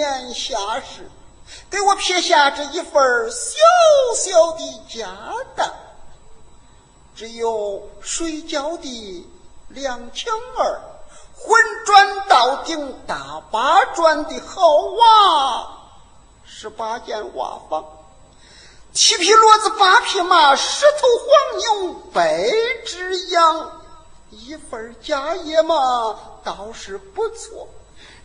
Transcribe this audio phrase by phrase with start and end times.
[0.00, 1.10] 年下世，
[1.68, 3.58] 给我撇下这一份小
[4.16, 5.14] 小的家
[5.54, 5.70] 当，
[7.14, 9.28] 只有睡觉的
[9.68, 10.80] 两墙儿。
[11.42, 15.78] 混转到顶大八转的好瓦，
[16.44, 17.84] 十八间瓦房，
[18.92, 22.50] 七匹骡子八匹马，十头黄牛百
[22.86, 23.80] 只羊，
[24.30, 27.68] 一份家业嘛倒是不错。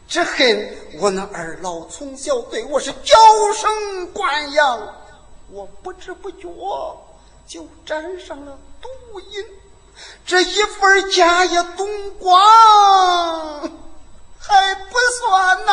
[0.07, 3.17] 只恨我那二老从小对我是娇
[3.53, 4.95] 生惯养，
[5.49, 6.47] 我不知不觉
[7.47, 9.45] 就沾上了毒瘾。
[10.25, 11.87] 这一份家业东
[12.19, 12.39] 光
[14.39, 15.71] 还不算呐。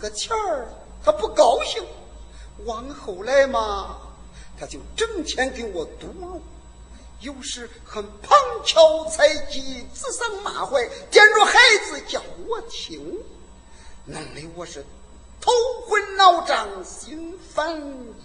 [0.00, 0.66] 个钱儿，
[1.04, 1.84] 他不高兴。
[2.66, 3.96] 往后来嘛，
[4.58, 6.42] 他就整天给我堵路，
[7.20, 11.58] 有时很旁敲侧击，指桑骂槐，点着孩
[11.88, 13.18] 子叫我听，
[14.04, 14.84] 弄得我是
[15.40, 15.50] 头
[15.86, 17.80] 昏脑胀，心烦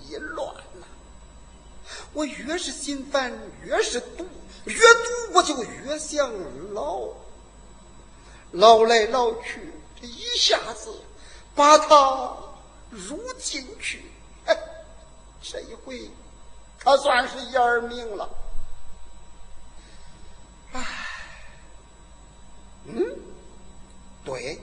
[0.05, 0.87] 意乱呐。
[2.11, 3.31] 我越是心烦，
[3.63, 4.27] 越是堵，
[4.65, 6.29] 越堵我就越想
[6.73, 7.07] 老，
[8.51, 9.71] 老来老去，
[10.01, 10.89] 这一下子
[11.55, 12.35] 把他
[12.89, 14.03] 入进去，
[14.45, 14.57] 哎，
[15.41, 16.11] 这一回
[16.79, 18.29] 他算是言明了。
[20.73, 20.81] 唉，
[22.85, 23.17] 嗯，
[24.25, 24.59] 对，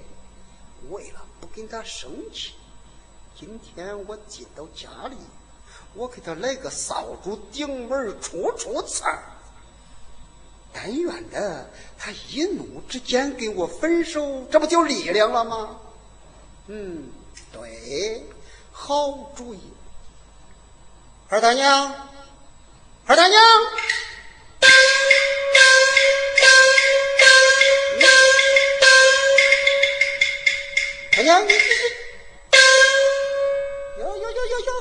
[0.91, 2.53] 为了不跟他生气，
[3.35, 5.17] 今天我进到家里，
[5.95, 9.23] 我给他来个扫帚顶门出出刺儿。
[10.75, 11.69] 但愿的
[11.99, 15.79] 他一怒之间跟我分手，这不就力量了吗？
[16.69, 17.11] 嗯，
[17.53, 18.25] 对，
[18.71, 19.61] 好主意。
[21.29, 22.09] 二大娘，
[23.07, 23.41] 二大娘。
[31.15, 31.59] 哎呀，你你你，
[34.01, 34.73] 哟哟哟哟哟，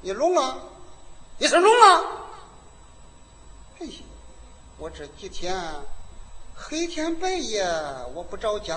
[0.00, 0.58] 你聋了？
[1.38, 2.26] 你是聋了？
[3.78, 3.86] 哎，
[4.78, 5.54] 我这几天
[6.56, 7.64] 黑天白夜
[8.14, 8.76] 我不着家，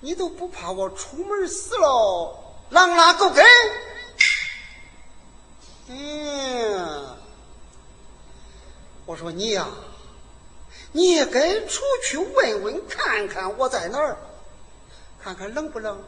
[0.00, 2.38] 你都不怕我出门死了，
[2.70, 3.44] 狼拉狗跟？
[5.88, 7.16] 嗯，
[9.06, 9.66] 我说你呀，
[10.92, 14.16] 你也该出去问问看看我在哪儿。
[15.20, 16.00] 看看冷不冷，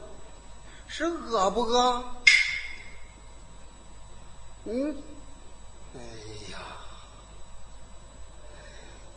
[0.86, 2.04] 是饿不饿？
[4.64, 5.02] 嗯，
[5.94, 6.00] 哎
[6.52, 6.58] 呀，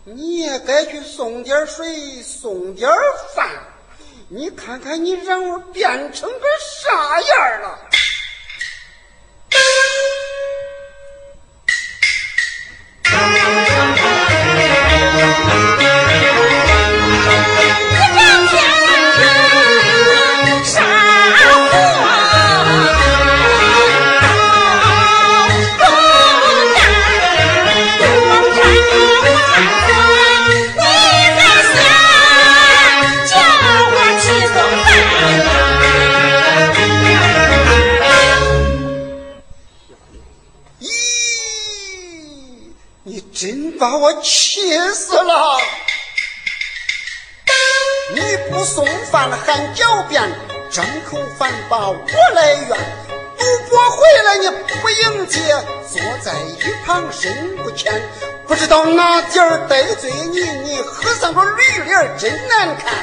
[0.05, 2.89] 你也该去送点水，送点
[3.35, 3.72] 饭。
[4.35, 7.77] 你看看你让我变成个啥样了？
[43.43, 45.57] 真把我气死了！
[48.15, 50.23] 你不送饭还狡辩，
[50.71, 51.97] 张口反把我
[52.35, 52.69] 来怨。
[52.69, 55.41] 赌博回来你不迎接，
[55.91, 58.01] 坐在一旁身不前，
[58.47, 62.93] 不知道哪点得罪你，你喝上个绿脸真难看。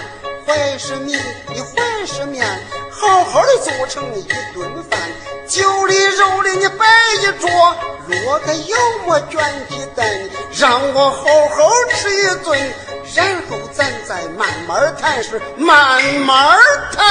[0.47, 1.19] 怀是米，
[1.53, 2.49] 你怀是面，
[2.91, 4.23] 好好的做成一
[4.55, 4.99] 顿饭，
[5.50, 6.87] 酒里肉里你摆
[7.23, 7.50] 一桌，
[8.07, 10.09] 若个有么卷鸡蛋，
[10.57, 12.57] 让我好好吃一顿，
[13.16, 16.57] 然后咱再慢慢谈，是慢慢
[16.97, 17.04] 谈。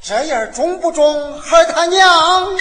[0.00, 2.56] 这样中不中，孩他娘？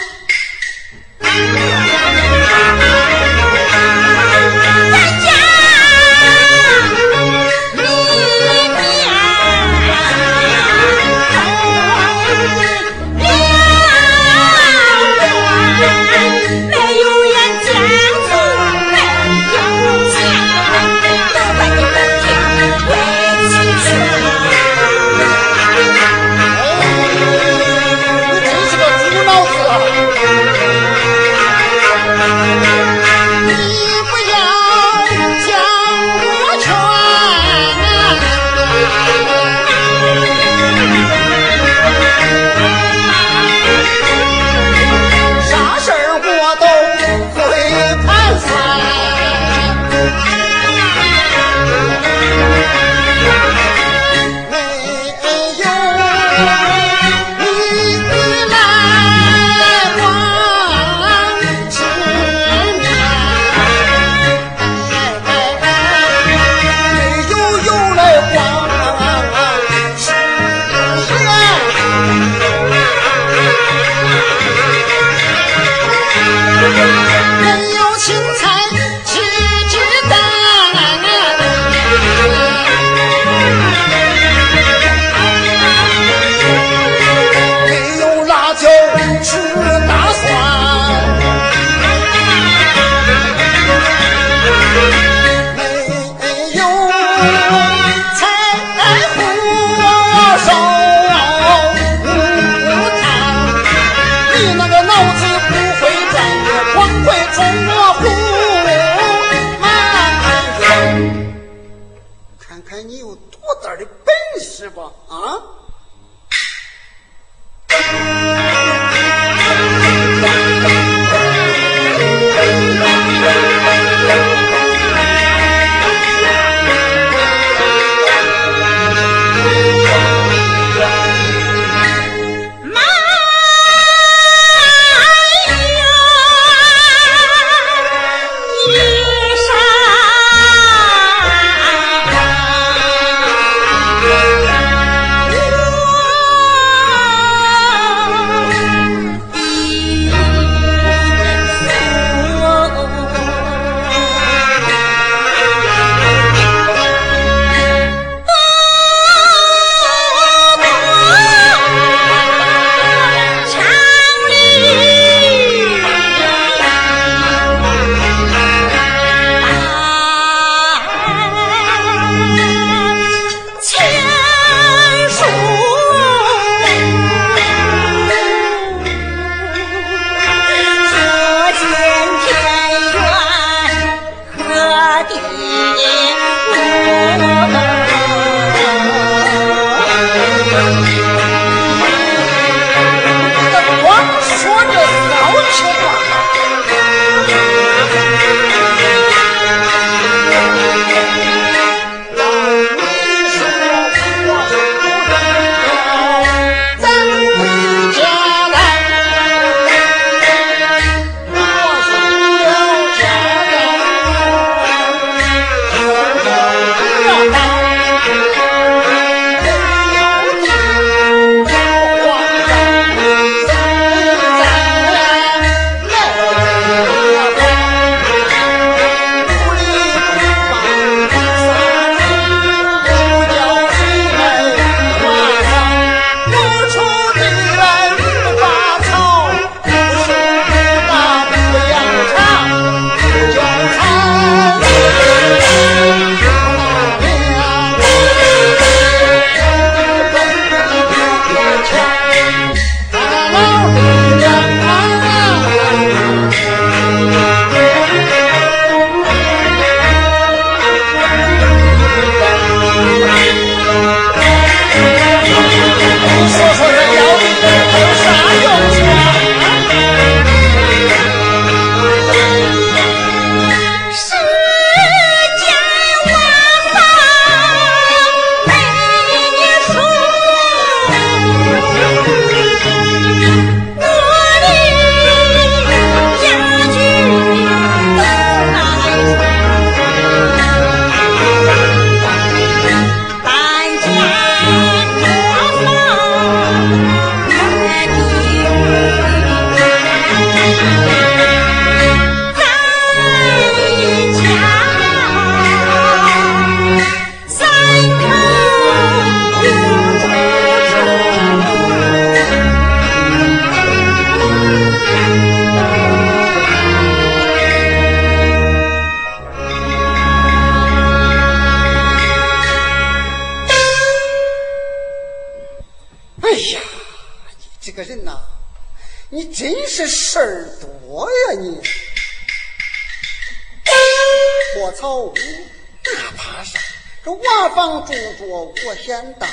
[338.68, 339.30] 我先当，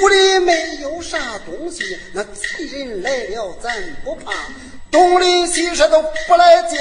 [0.00, 4.32] 屋里没有啥东西，那贼人来了咱不怕。
[4.90, 6.78] 东邻西舍都不来接，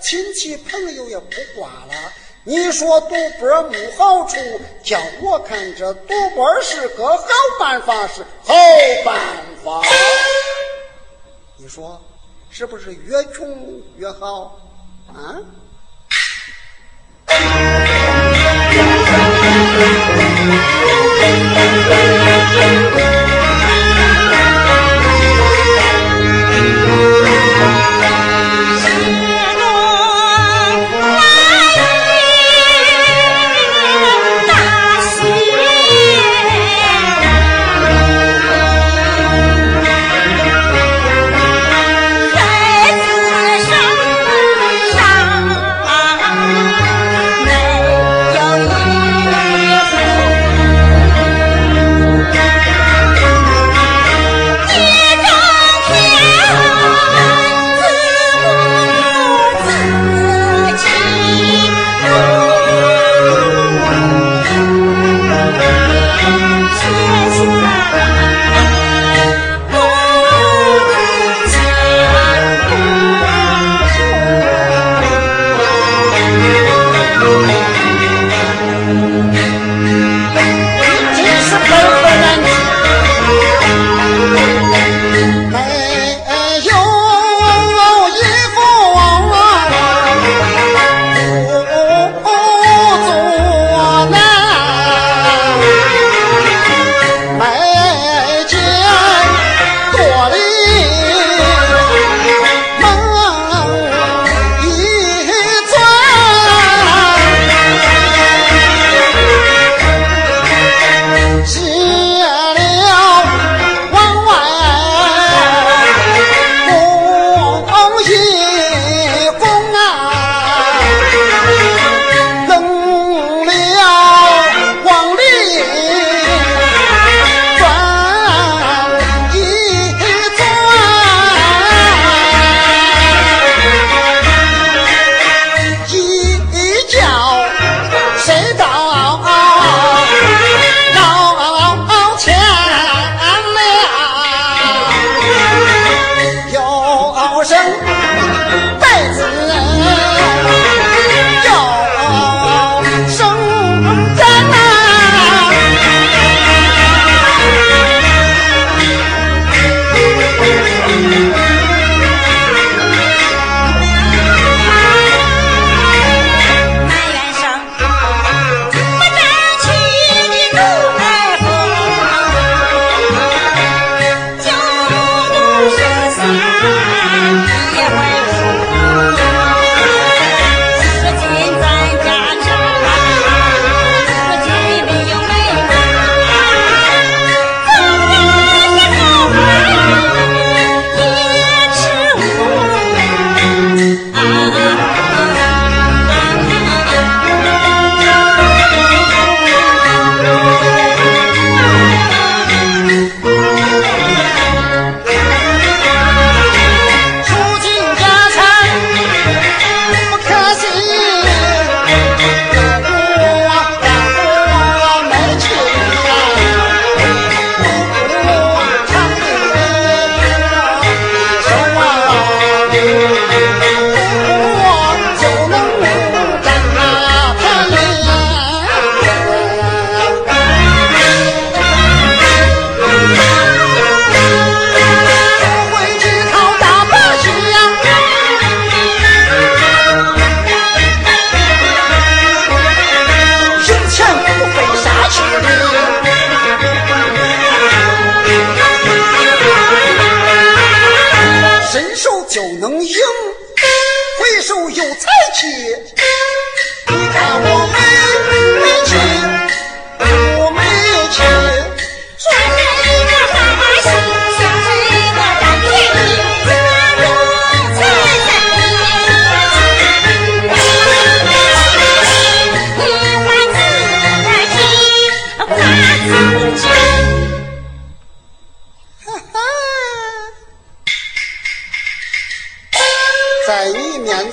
[0.00, 2.12] 亲戚朋友也不挂了。
[2.44, 4.36] 你说赌博没好处，
[4.82, 7.26] 叫我看这赌博是个好
[7.60, 8.54] 办法，是好
[9.04, 9.16] 办
[9.62, 9.82] 法。
[11.56, 12.00] 你说
[12.50, 14.58] 是不是越穷越好
[15.08, 15.36] 啊？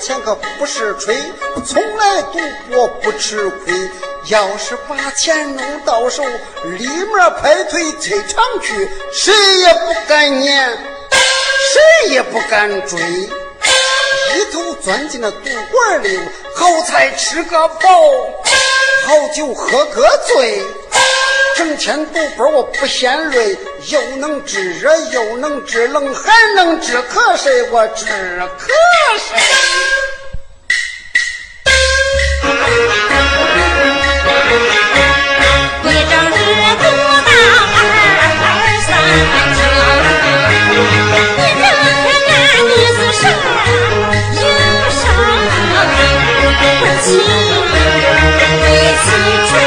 [0.00, 1.16] 钱可不是吹，
[1.64, 2.38] 从来赌
[2.70, 3.74] 博不吃亏。
[4.28, 6.24] 要是把钱弄到手，
[6.64, 10.76] 立马拍腿退场去，谁也不敢撵，
[11.72, 16.18] 谁也不敢追，一头钻进了赌馆里，
[16.56, 17.80] 好菜吃个饱，
[19.06, 20.60] 好酒喝个醉。
[21.56, 23.56] 整天赌博，我不嫌累，
[23.88, 28.68] 又能治热，又能治冷，还能治瞌睡，我治瞌
[29.18, 29.38] 睡。
[35.82, 36.38] 一整日
[36.76, 36.84] 赌
[37.24, 37.26] 到
[38.44, 38.54] 二
[38.86, 38.88] 三
[39.32, 39.34] 更，
[41.36, 42.30] 你这天男
[42.68, 43.22] 女子神
[44.36, 44.44] 有
[44.92, 45.00] 伤
[46.80, 47.08] 不起，
[48.68, 49.64] 一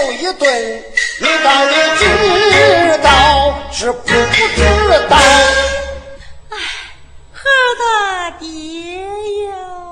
[0.00, 0.84] 受一顿，
[1.18, 4.14] 你到底知道是不知
[5.08, 5.16] 道？
[6.48, 6.56] 哎，
[7.32, 7.40] 何
[7.78, 8.46] 他爹
[8.98, 9.89] 呀！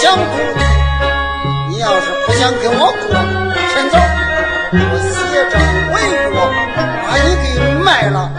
[0.00, 0.24] 想过？
[1.68, 3.14] 你要是不想跟我过，
[3.72, 3.94] 趁早，
[4.72, 5.16] 我写
[5.50, 5.54] 张
[5.92, 6.28] 文书，
[7.06, 7.44] 把你给
[7.82, 8.30] 卖了，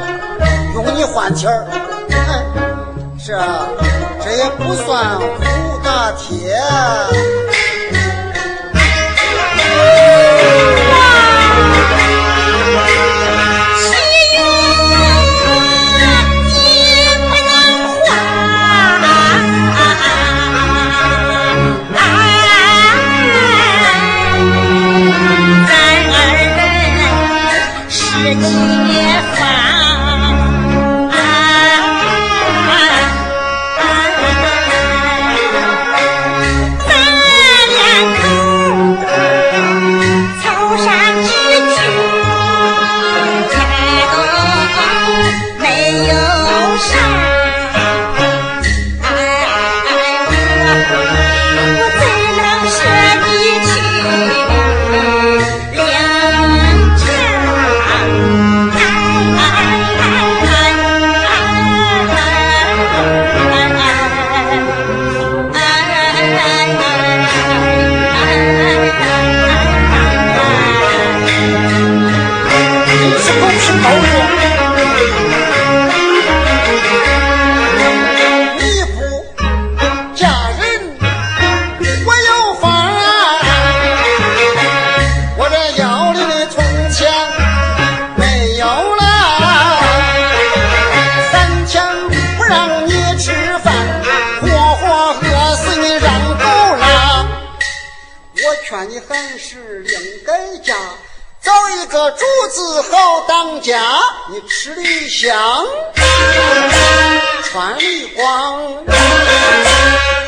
[0.76, 1.66] 用你换钱儿。
[3.26, 3.34] 这
[4.24, 6.56] 这也不算苦大铁。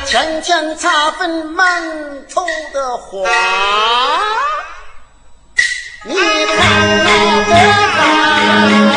[0.10, 1.84] 天天擦粉满
[2.34, 2.43] 头
[2.74, 3.30] 的花。
[6.04, 8.88] 你看那个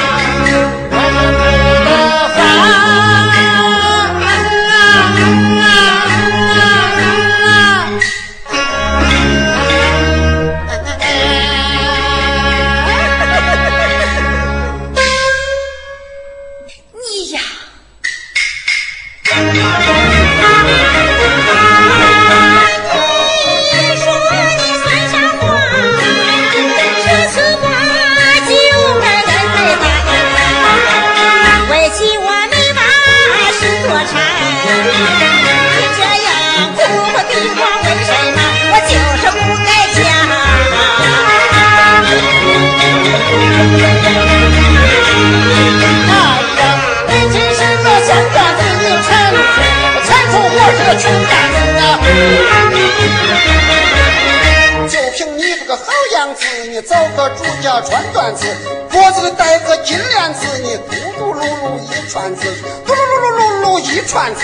[56.68, 58.46] 你找个主家穿缎子，
[58.90, 62.42] 脖子里戴个金链子，你嘟嘟噜噜一串子，
[62.86, 64.40] 嘟噜噜噜噜噜一串子。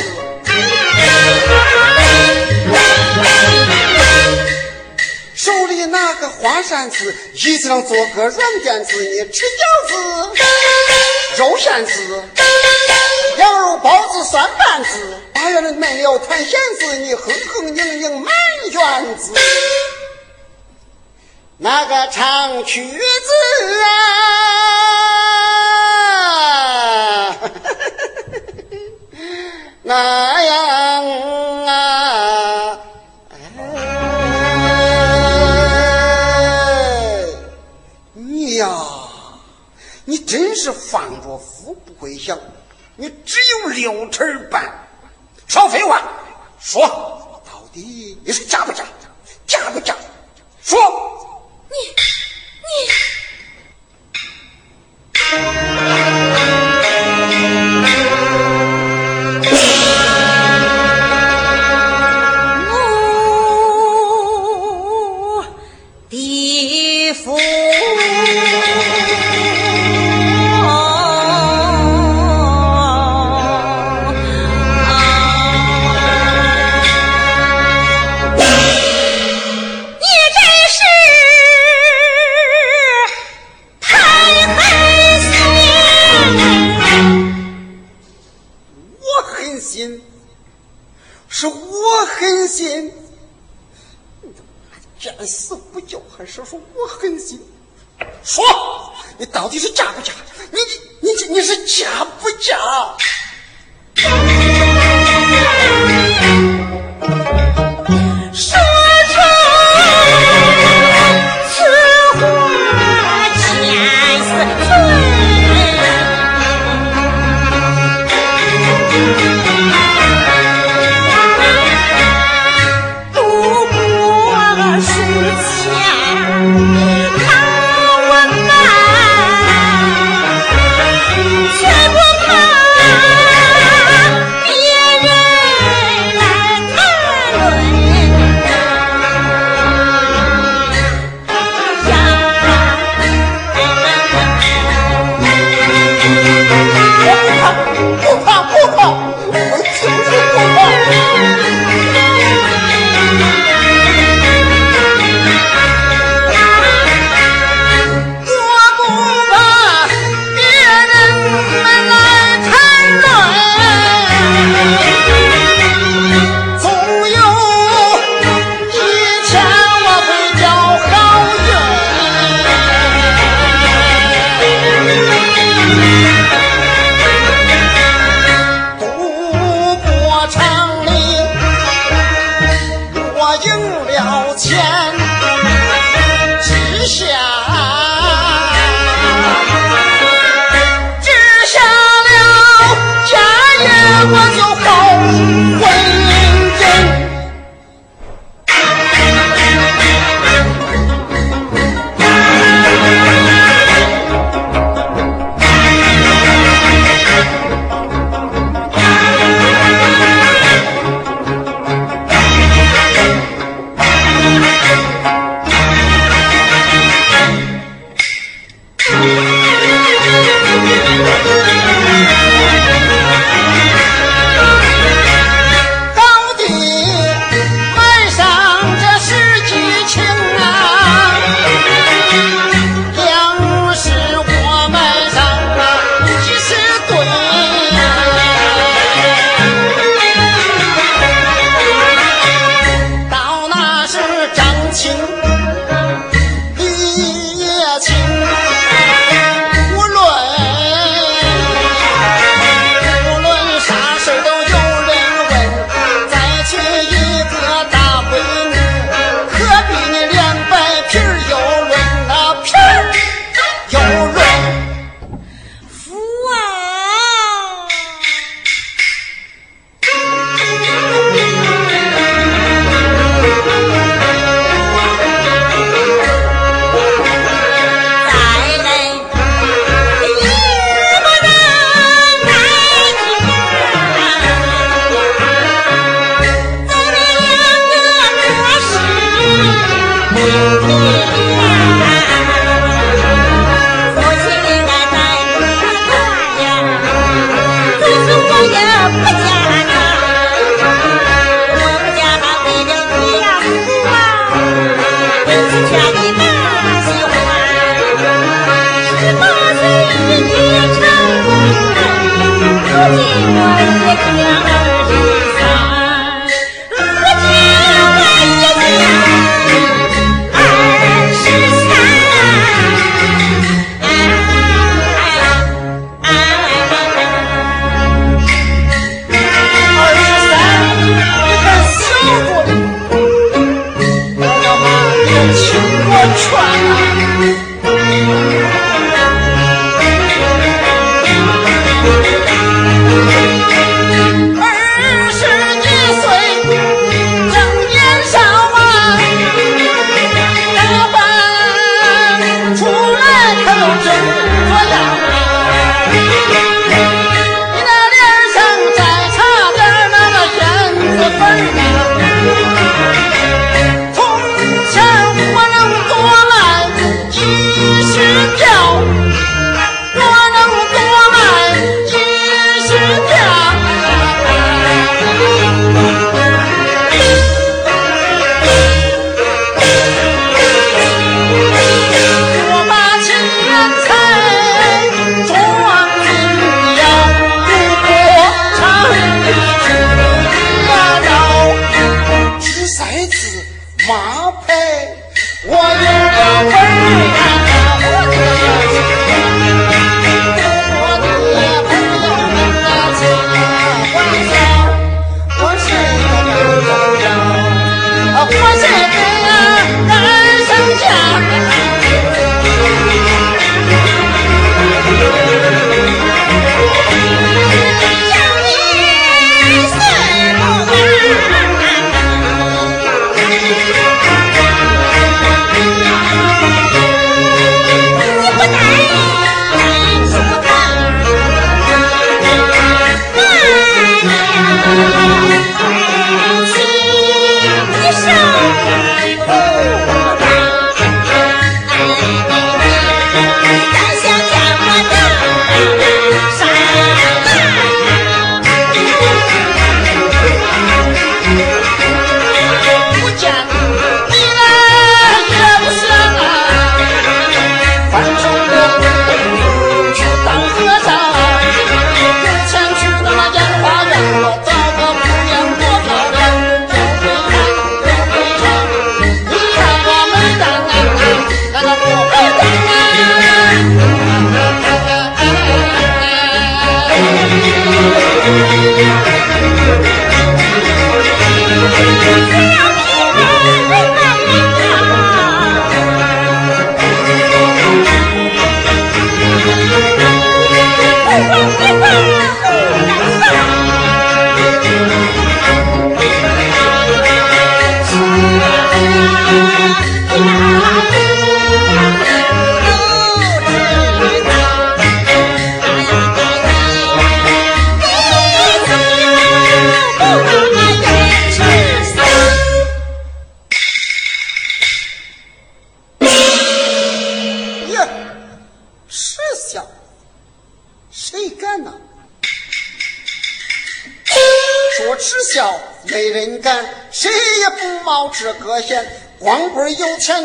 [5.34, 9.94] 手里拿个花扇子，椅子上坐个软垫子，你吃饺子、
[11.38, 12.22] 肉馅子、
[13.38, 14.90] 羊肉包子、酸拌子，
[15.32, 18.30] 八月里没有团咸子，你哼哼拧拧满
[18.70, 19.32] 院子。
[21.60, 22.96] 那个唱曲子
[23.82, 23.90] 啊，
[29.82, 31.04] 那样
[31.66, 32.78] 啊，
[38.12, 38.68] 你呀，
[40.04, 42.38] 你真是放着富不会享，
[42.94, 44.86] 你只有六成半。
[45.48, 46.00] 少废话，
[46.60, 46.86] 说，
[47.44, 48.84] 到底你是嫁不嫁？
[49.44, 49.96] 嫁不嫁？
[50.62, 51.17] 说。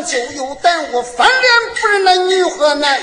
[0.04, 3.00] 就有胆，我翻脸不认那女和男。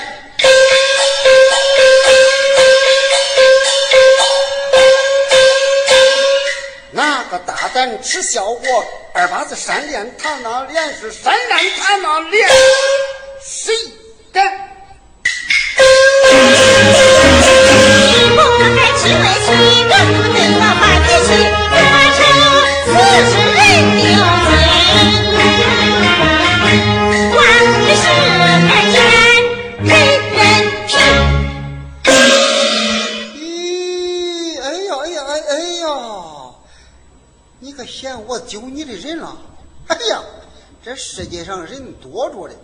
[6.92, 8.84] 哪个大胆耻笑我？
[9.14, 12.48] 二八子扇脸，他那脸是扇烂他那脸，
[13.44, 13.74] 谁
[14.32, 14.70] 敢？
[18.06, 18.36] 你不
[18.76, 19.48] 该气为妻，
[19.88, 20.38] 更不得
[20.80, 21.28] 把你气，
[21.66, 21.72] 做
[22.16, 22.20] 成
[22.86, 22.88] 此
[23.30, 23.60] 事人
[23.96, 24.02] 丢。
[38.02, 39.36] 嫌我丢你的人了？
[39.86, 40.20] 哎呀，
[40.82, 42.54] 这世界上人多着的，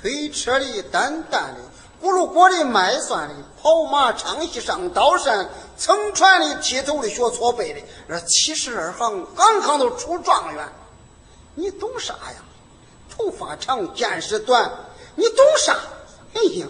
[0.00, 1.60] 推车的、担担的、
[2.00, 10.68] 咕噜锅的、卖蒜的、跑马、唱戏、上刀山、乘船的、剃头的、学搓背的，这七十二行，行行都出状元。
[11.56, 12.44] 你懂啥呀？
[13.10, 14.70] 头发长，见识短，
[15.16, 15.76] 你懂啥？
[16.34, 16.66] 哎呀，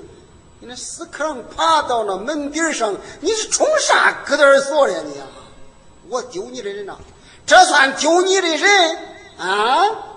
[0.61, 5.21] 你那死壳郎爬到那门顶上，你是冲啥疙瘩锁的你？
[6.09, 6.97] 我丢你的人呐！
[7.47, 8.99] 这算丢你的人
[9.39, 10.16] 啊！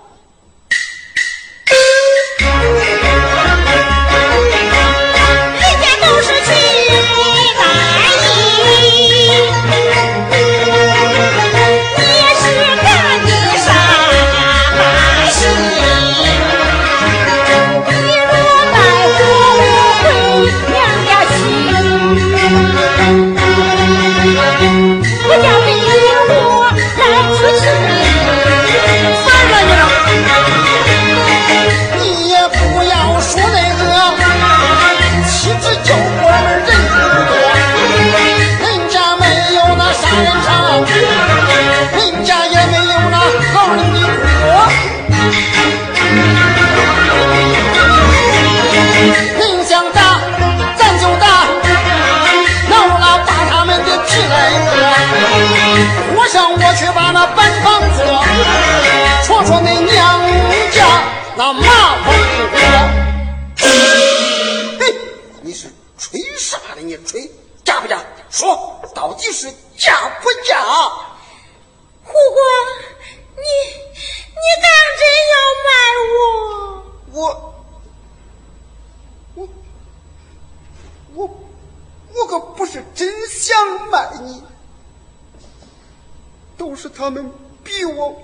[87.00, 87.32] 他们
[87.64, 88.22] 逼我，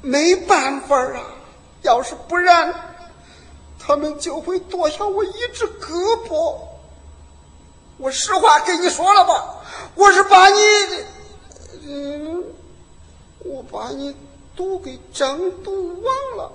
[0.00, 1.20] 没办法啊。
[1.82, 2.72] 要是不然，
[3.76, 6.56] 他们就会剁下我一只胳膊。
[7.98, 9.56] 我实话跟你说了吧，
[9.96, 10.60] 我是把你，
[11.86, 12.44] 嗯，
[13.40, 14.14] 我把你
[14.54, 16.52] 都给整毒忘了。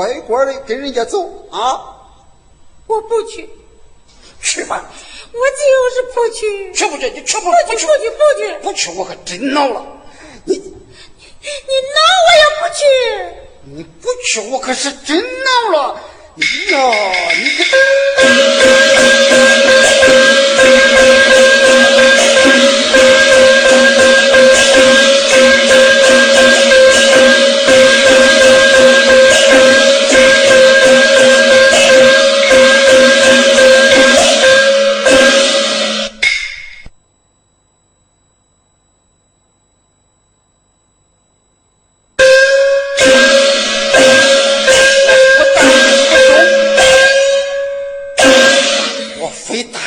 [0.00, 1.20] 乖乖的跟人家走
[1.50, 1.78] 啊！
[2.86, 3.50] 我不去，
[4.40, 4.82] 去吧！
[5.30, 5.62] 我就
[5.94, 7.10] 是不去，去不去？
[7.10, 7.50] 你去不？
[7.50, 8.54] 不去，不去，不去！
[8.62, 9.84] 不去，我可真恼了。
[10.46, 12.80] 你你恼我也不去。
[13.76, 16.00] 你不去，我可是真恼了。
[16.34, 16.42] 你
[16.72, 16.78] 呀，
[17.36, 17.68] 你点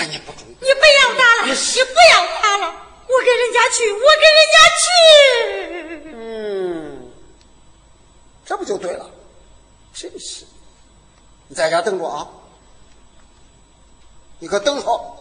[0.06, 2.64] 你不要打了，你不要打了，
[3.08, 4.86] 我跟人家去，我跟人家去。
[6.16, 7.12] 嗯。
[8.46, 9.10] 这不就对了，
[9.94, 10.46] 真是。
[11.48, 12.28] 你在家等着啊。
[14.40, 15.20] 你可等好。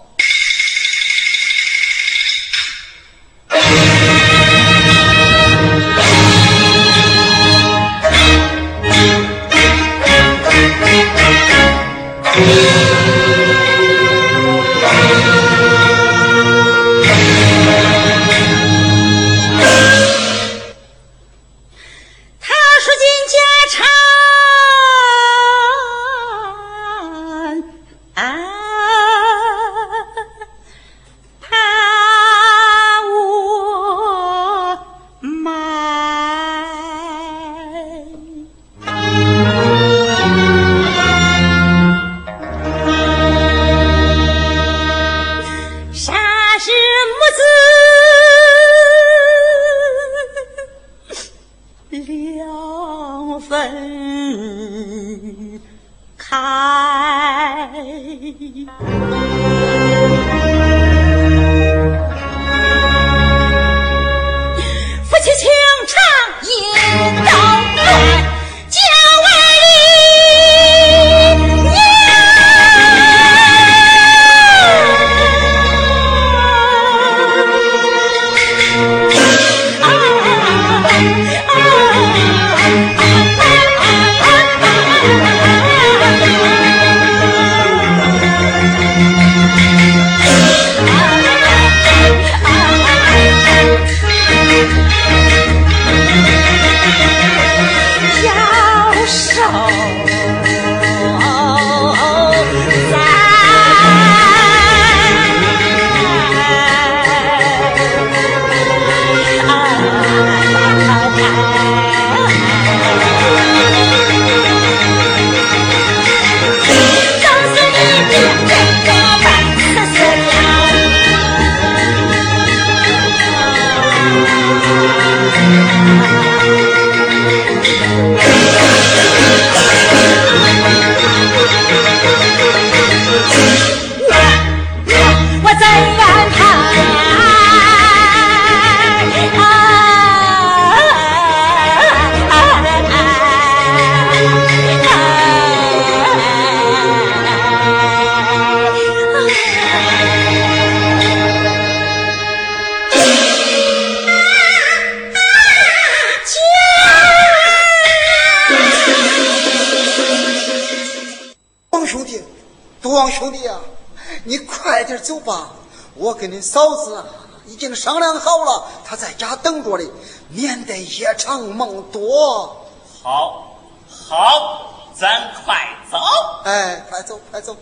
[173.12, 173.60] 好，
[174.08, 175.54] 好，咱快
[175.90, 175.98] 走。
[176.46, 177.54] 哎，快走，快走，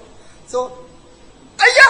[0.46, 0.70] 走。
[1.58, 1.82] 哎呀！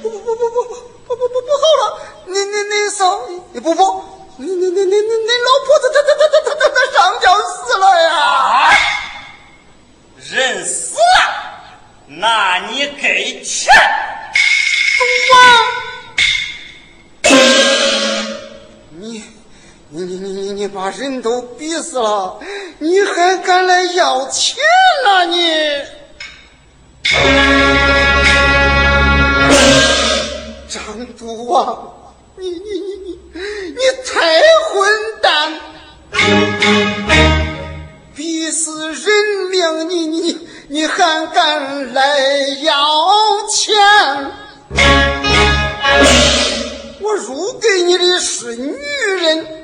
[0.00, 0.72] 不不不不不不
[1.06, 2.00] 不不不不好了！
[2.24, 4.04] 你你你嫂，你不不，
[4.38, 8.72] 你你你你你你老婆子她她她她她她上吊死了呀！
[10.16, 11.02] 人死了，
[12.06, 13.70] 那你给钱。
[18.96, 19.22] 你
[19.96, 22.40] 你你你你你把人都逼死了，
[22.80, 24.56] 你还敢来要钱
[25.04, 25.36] 呐你？
[30.68, 30.82] 张
[31.16, 31.94] 都王，
[32.36, 32.60] 你你你
[33.04, 33.20] 你
[33.70, 34.42] 你太
[34.72, 34.90] 混
[35.22, 35.60] 蛋！
[38.16, 38.98] 逼死人
[39.52, 42.18] 命，你你你还敢来
[42.64, 42.74] 要
[43.48, 43.76] 钱？
[47.00, 48.74] 我入给你的是女
[49.22, 49.63] 人，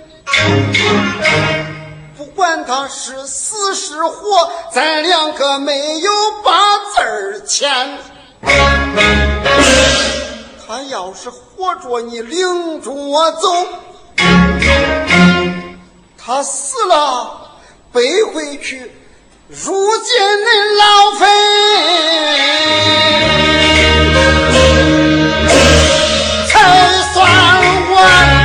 [2.16, 6.10] 不管他是死是活，咱两个没有
[6.44, 7.98] 八字儿钱。
[10.66, 13.66] 他要是活着，你领着我走；
[16.16, 17.50] 他死了，
[17.92, 18.90] 背回去
[19.48, 20.16] 如今
[20.46, 21.28] 恁老坟。
[26.46, 26.52] 才
[27.12, 27.18] 算
[27.92, 28.39] 完。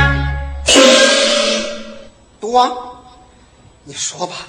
[3.84, 4.48] 你说吧，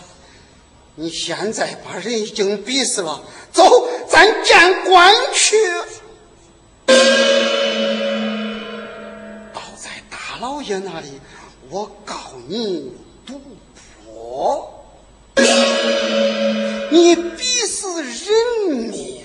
[0.95, 5.55] 你现在把人已经逼死了，走，咱见官去。
[9.53, 11.19] 倒在大老爷那里，
[11.69, 12.15] 我告
[12.47, 12.93] 你
[13.25, 13.39] 赌
[14.05, 14.85] 博，
[16.89, 18.13] 你逼死人
[18.89, 19.23] 命。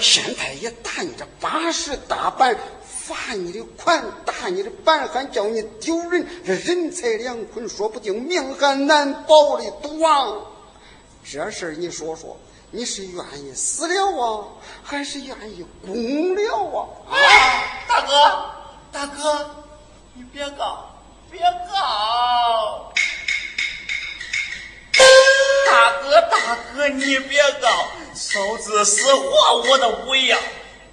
[0.00, 2.56] 现在也打你这八十大板，
[3.04, 9.68] 罚你的款，打你的板，还叫你丢人，这人财两捆，说不定命还难保的。
[9.82, 10.46] 赌王，
[11.28, 12.38] 这事儿你说说，
[12.70, 14.46] 你是愿意死了啊，
[14.84, 17.16] 还是愿意公了啊？
[17.16, 17.18] 啊，
[17.88, 18.14] 大哥，
[18.92, 19.50] 大哥，
[20.14, 20.94] 你别告，
[21.28, 22.92] 别告！
[25.66, 27.68] 大哥，大哥，你别告！
[28.14, 30.38] 嫂子死活我都不要，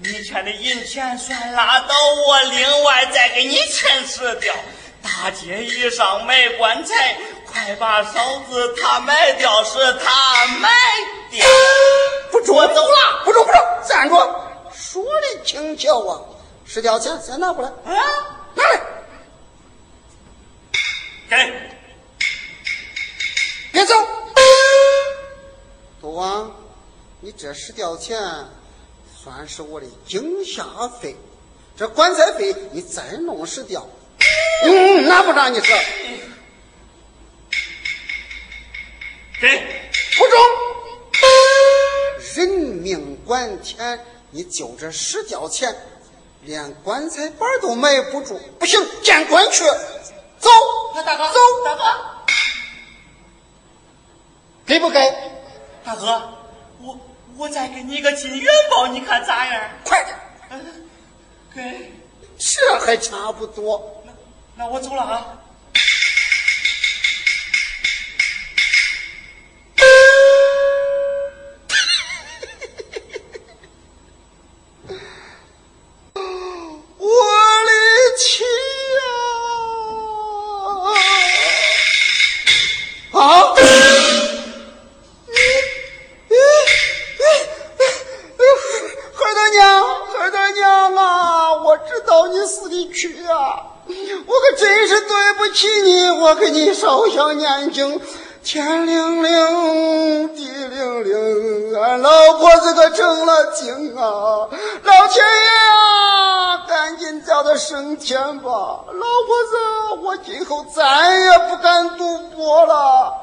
[0.02, 1.93] 你欠的银钱算拉倒，
[2.26, 4.56] 我另外再给你钱吃掉。
[5.02, 10.70] 大街一上卖棺材，快把嫂子她卖掉，是她卖
[11.30, 11.45] 掉。
[12.32, 13.24] 不中，我走了。
[13.26, 14.16] 不中，不中，站住！
[14.72, 16.22] 说的轻巧啊，
[16.66, 18.02] 十吊钱先拿过来，啊，
[18.56, 18.82] 拿来，
[21.30, 21.54] 给，
[23.74, 23.95] 别走。
[26.00, 26.50] 赌王，
[27.20, 28.18] 你这十吊钱
[29.30, 31.15] 算是我的惊吓费，
[31.77, 33.88] 这棺材费你再弄十吊。
[34.65, 35.71] 嗯，拿不让你是
[39.39, 39.82] 给，
[40.17, 40.39] 不中。
[42.34, 45.75] 人命关天，你就这十吊钱，
[46.41, 49.63] 连棺材板都埋不住，不行，见官去。
[50.39, 50.49] 走，
[51.05, 51.84] 大哥，走，大哥，
[54.65, 54.99] 给不给？
[55.84, 56.34] 大哥，
[56.82, 56.97] 我
[57.39, 59.63] 我再给你一个金元宝，你看咋样？
[59.85, 60.13] 快点，
[60.49, 60.59] 嗯，
[61.55, 61.93] 给，
[62.37, 64.03] 这还差不多。
[64.05, 64.11] 那
[64.57, 65.38] 那我走了啊。
[97.80, 98.01] 经，
[98.43, 104.49] 天灵灵，地灵灵，俺老婆子可成了精啊！
[104.84, 108.49] 老天爷啊，赶紧叫他升天吧！
[108.49, 109.55] 老婆子，
[110.03, 113.21] 我今后再也不敢赌博了，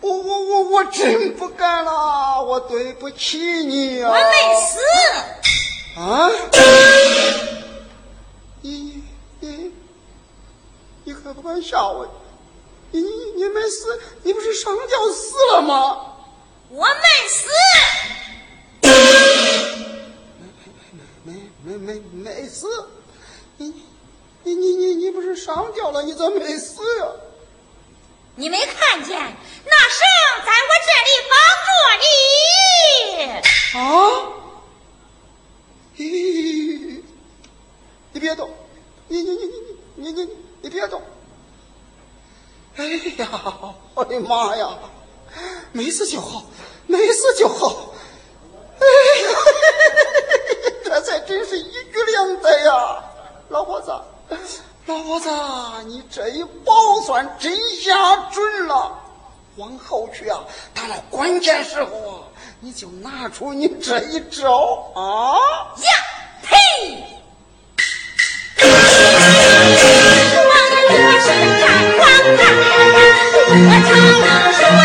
[0.00, 4.08] 我我我我真不敢了，我对不起你啊！
[4.08, 4.78] 我没死，
[6.00, 6.30] 啊！
[8.62, 9.04] 你
[9.40, 9.74] 你
[11.04, 12.08] 你可不敢吓我！
[13.00, 14.00] 你你没死？
[14.22, 16.14] 你不是上吊死了吗？
[16.70, 17.48] 我没死，
[21.24, 21.32] 没
[21.64, 22.68] 没没没没死。
[23.56, 23.74] 你
[24.44, 26.02] 你你你你不是上吊了？
[26.04, 27.06] 你咋没死呀？
[28.36, 30.00] 你没看见那绳
[30.44, 31.36] 在我这里绑
[31.66, 31.68] 着
[32.02, 32.06] 你？
[33.78, 33.82] 啊！
[38.12, 38.50] 你别动！
[39.08, 39.52] 你你你你
[39.96, 40.30] 你你你
[40.62, 41.02] 你别动！
[42.76, 42.84] 哎
[43.18, 43.28] 呀，
[43.94, 44.68] 我的妈呀，
[45.72, 46.42] 没事就好，
[46.86, 47.94] 没事就好。
[48.80, 48.86] 哎
[49.22, 49.28] 呀，
[50.84, 53.04] 这才真是一举两得呀，
[53.48, 53.92] 老婆子，
[54.86, 55.30] 老婆子，
[55.86, 59.00] 你这一包算真下准了。
[59.56, 60.40] 往后去啊，
[60.74, 62.26] 到了关键时候啊，
[62.58, 65.38] 你就拿出你这一招啊！
[65.76, 65.88] 呀，
[66.42, 67.04] 呸！
[70.86, 71.26] 我这是
[71.60, 71.64] 斩
[71.96, 72.02] 光
[72.36, 72.63] 杆。
[73.56, 74.10] 我唱里
[74.50, 74.82] 数不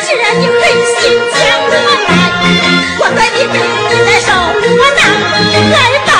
[0.00, 0.56] 既然你狠
[0.96, 0.98] 心
[1.34, 2.08] 将我卖
[2.98, 5.00] 我在你背你你在我窝囊
[5.70, 5.76] 来
[6.06, 6.15] 吧